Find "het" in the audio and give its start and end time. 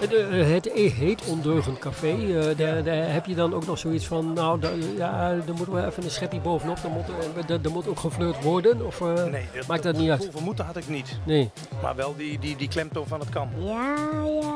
0.52-0.66, 13.20-13.28